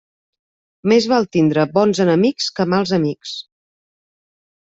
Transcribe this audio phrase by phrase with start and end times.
[0.91, 3.35] Més val tindre bons enemics que mals amics.